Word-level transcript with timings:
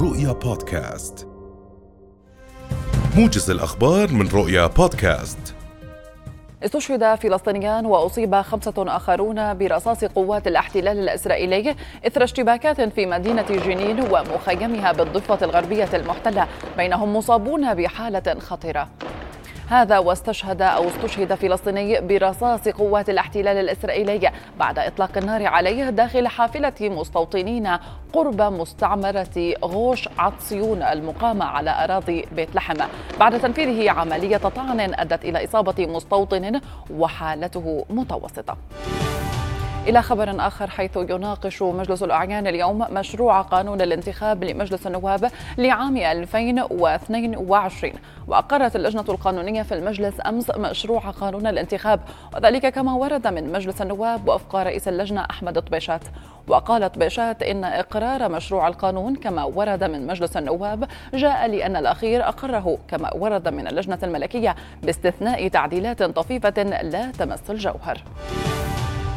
رؤيا 0.00 0.32
بودكاست. 0.32 1.28
موجز 3.16 3.50
الأخبار 3.50 4.12
من 4.12 4.28
رؤيا 4.28 4.66
بودكاست. 4.66 5.54
استشهد 6.64 7.14
فلسطينيان 7.14 7.86
وأصيب 7.86 8.40
خمسة 8.40 8.74
آخرون 8.78 9.58
برصاص 9.58 10.04
قوات 10.04 10.46
الاحتلال 10.46 10.98
الإسرائيلي 10.98 11.76
إثر 12.06 12.24
اشتباكات 12.24 12.80
في 12.80 13.06
مدينة 13.06 13.42
جنين 13.42 14.00
ومخيمها 14.00 14.92
بالضفة 14.92 15.38
الغربية 15.42 15.88
المحتلة 15.94 16.46
بينهم 16.76 17.16
مصابون 17.16 17.74
بحالة 17.74 18.40
خطره 18.40 18.88
هذا 19.68 19.98
واستشهد 19.98 20.62
أو 20.62 20.88
استشهد 20.88 21.34
فلسطيني 21.34 22.00
برصاص 22.00 22.68
قوات 22.68 23.10
الاحتلال 23.10 23.56
الإسرائيلي 23.56 24.32
بعد 24.58 24.78
إطلاق 24.78 25.18
النار 25.18 25.46
عليه 25.46 25.90
داخل 25.90 26.28
حافلة 26.28 26.74
مستوطنين 26.80 27.68
قرب 28.12 28.42
مستعمرة 28.42 29.54
غوش 29.64 30.08
عطسيون 30.18 30.82
المقامة 30.82 31.44
على 31.44 31.84
أراضي 31.84 32.24
بيت 32.32 32.54
لحم. 32.54 32.76
بعد 33.20 33.40
تنفيذه 33.40 33.90
عملية 33.90 34.36
طعن 34.36 34.80
أدت 34.80 35.24
إلى 35.24 35.44
إصابة 35.44 35.86
مستوطن 35.86 36.60
وحالته 36.90 37.84
متوسطة. 37.90 38.56
إلى 39.86 40.02
خبر 40.02 40.46
آخر 40.46 40.70
حيث 40.70 40.96
يناقش 40.96 41.62
مجلس 41.62 42.02
الأعيان 42.02 42.46
اليوم 42.46 42.86
مشروع 42.90 43.40
قانون 43.40 43.80
الانتخاب 43.80 44.44
لمجلس 44.44 44.86
النواب 44.86 45.30
لعام 45.58 45.96
2022 45.96 47.92
وأقرت 48.26 48.76
اللجنة 48.76 49.04
القانونية 49.08 49.62
في 49.62 49.74
المجلس 49.74 50.14
أمس 50.26 50.50
مشروع 50.50 51.00
قانون 51.00 51.46
الانتخاب 51.46 52.00
وذلك 52.34 52.66
كما 52.66 52.94
ورد 52.94 53.26
من 53.26 53.52
مجلس 53.52 53.82
النواب 53.82 54.28
وفق 54.28 54.56
رئيس 54.56 54.88
اللجنة 54.88 55.26
أحمد 55.30 55.58
طبيشات. 55.58 56.02
وقالت 56.48 56.98
بيشات 56.98 57.42
إن 57.42 57.64
إقرار 57.64 58.28
مشروع 58.28 58.68
القانون 58.68 59.16
كما 59.16 59.44
ورد 59.44 59.84
من 59.84 60.06
مجلس 60.06 60.36
النواب 60.36 60.88
جاء 61.14 61.46
لأن 61.46 61.76
الأخير 61.76 62.28
أقره 62.28 62.78
كما 62.88 63.14
ورد 63.14 63.48
من 63.48 63.66
اللجنة 63.66 63.98
الملكية 64.02 64.56
باستثناء 64.82 65.48
تعديلات 65.48 66.02
طفيفة 66.02 66.62
لا 66.62 67.10
تمس 67.10 67.50
الجوهر. 67.50 68.02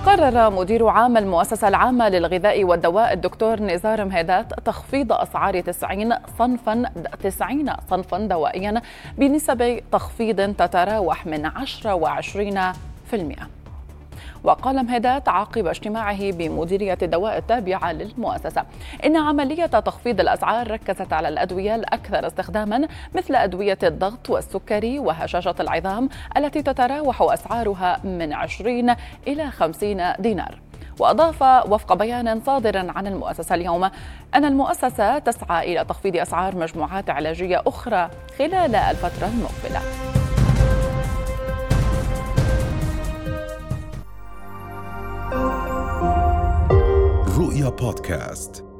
قرر 0.06 0.50
مدير 0.50 0.88
عام 0.88 1.18
المؤسسة 1.18 1.68
العامة 1.68 2.10
للغذاء 2.10 2.64
والدواء 2.64 3.14
الدكتور 3.14 3.60
نزار 3.60 4.06
مهيدات 4.06 4.54
تخفيض 4.66 5.14
أسعار 5.14 5.62
90 5.62 6.14
صنفا 6.40 6.84
90 7.24 7.74
صنفا 7.90 8.18
دوائيا 8.18 8.82
بنسب 9.18 9.80
تخفيض 9.92 10.56
تتراوح 10.56 11.26
من 11.26 11.46
10 11.46 11.94
و 11.94 12.08
20% 12.08 13.61
وقال 14.44 14.86
مهدات 14.86 15.30
عقب 15.30 15.67
اجتماعه 15.67 16.31
بمديرية 16.31 16.97
الدواء 17.02 17.38
التابعة 17.38 17.92
للمؤسسة. 17.92 18.64
إن 19.06 19.17
عملية 19.17 19.66
تخفيض 19.66 20.20
الأسعار 20.20 20.72
ركزت 20.72 21.14
على 21.14 21.28
الأدوية 21.28 21.75
الأكثر 21.75 22.28
استخداما 22.28 22.88
مثل 23.16 23.36
أدوية 23.36 23.78
الضغط 23.84 24.30
والسكري 24.30 25.00
وهشاشة 25.00 25.56
العظام 25.59 26.09
التي 26.38 26.62
تتراوح 26.62 27.22
أسعارها 27.22 28.00
من 28.03 28.34
20 28.34 28.95
إلى 29.28 29.52
50 29.52 30.14
دينار. 30.19 30.59
وأضاف 31.00 31.42
وفق 31.72 31.94
بيان 31.94 32.42
صادر 32.45 32.78
عن 32.78 33.08
المؤسسة 33.08 33.56
اليوم 33.56 33.84
أن 34.36 34.45
المؤسسة 34.45 35.19
تسعى 35.19 35.73
إلى 35.73 35.86
تخفيض 35.86 36.17
أسعار 36.17 36.56
مجموعات 36.56 37.09
علاجية 37.09 37.62
أخرى 37.67 38.09
خلال 38.38 38.75
الفترة 38.75 39.28
المقبلة. 39.28 40.21
رؤيا 47.62 47.70
بودكاست 47.70 48.71